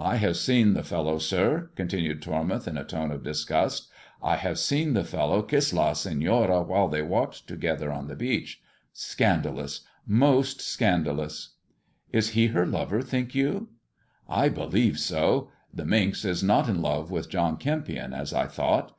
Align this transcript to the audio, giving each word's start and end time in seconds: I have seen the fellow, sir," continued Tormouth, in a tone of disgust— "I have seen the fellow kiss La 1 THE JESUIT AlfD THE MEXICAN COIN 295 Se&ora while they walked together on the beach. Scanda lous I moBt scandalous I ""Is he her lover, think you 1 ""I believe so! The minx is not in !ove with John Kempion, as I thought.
I 0.00 0.16
have 0.16 0.38
seen 0.38 0.72
the 0.72 0.82
fellow, 0.82 1.18
sir," 1.18 1.68
continued 1.76 2.22
Tormouth, 2.22 2.66
in 2.66 2.78
a 2.78 2.82
tone 2.84 3.10
of 3.12 3.22
disgust— 3.22 3.90
"I 4.22 4.36
have 4.36 4.58
seen 4.58 4.94
the 4.94 5.04
fellow 5.04 5.42
kiss 5.42 5.70
La 5.74 5.88
1 5.88 5.90
THE 5.90 5.94
JESUIT 5.94 6.00
AlfD 6.00 6.02
THE 6.02 6.08
MEXICAN 6.08 6.28
COIN 6.30 6.46
295 6.48 6.48
Se&ora 6.54 6.62
while 6.62 6.88
they 6.88 7.02
walked 7.02 7.46
together 7.46 7.92
on 7.92 8.06
the 8.06 8.16
beach. 8.16 8.62
Scanda 8.94 9.54
lous 9.54 9.80
I 10.08 10.10
moBt 10.12 10.60
scandalous 10.62 11.48
I 11.50 12.16
""Is 12.16 12.30
he 12.30 12.46
her 12.46 12.64
lover, 12.64 13.02
think 13.02 13.34
you 13.34 13.68
1 14.24 14.38
""I 14.46 14.48
believe 14.48 14.98
so! 14.98 15.50
The 15.74 15.84
minx 15.84 16.24
is 16.24 16.42
not 16.42 16.70
in 16.70 16.82
!ove 16.82 17.10
with 17.10 17.28
John 17.28 17.58
Kempion, 17.58 18.14
as 18.14 18.32
I 18.32 18.46
thought. 18.46 18.92